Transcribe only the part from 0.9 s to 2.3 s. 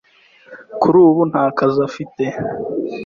ubu nta kazi afite.